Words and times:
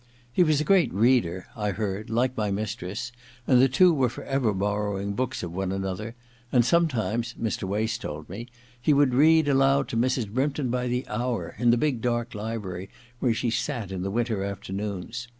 He 0.33 0.41
was 0.41 0.59
a 0.59 0.63
great 0.63 0.91
reader, 0.91 1.45
I 1.55 1.69
heard, 1.69 2.09
like 2.09 2.35
my 2.35 2.49
mistress, 2.49 3.11
and 3.45 3.61
the 3.61 3.69
two 3.69 3.93
were 3.93 4.09
forever 4.09 4.51
borrowing 4.51 5.13
books 5.13 5.43
of 5.43 5.53
one 5.53 5.71
another, 5.71 6.15
and 6.51 6.65
sometimes 6.65 7.35
(Mr. 7.39 7.65
Wace 7.65 7.99
told 7.99 8.27
me) 8.27 8.47
he 8.81 8.93
would 8.93 9.13
read 9.13 9.47
aloud 9.47 9.87
to 9.89 9.97
Mrs. 9.97 10.27
Brympton 10.27 10.71
by 10.71 10.87
the 10.87 11.07
hour, 11.07 11.55
in 11.59 11.69
the 11.69 11.77
big 11.77 12.01
dark 12.01 12.33
library 12.33 12.89
where 13.19 13.35
she 13.35 13.51
sat 13.51 13.91
in 13.91 14.01
the 14.01 14.09
winter 14.09 14.43
afternoons. 14.43 15.27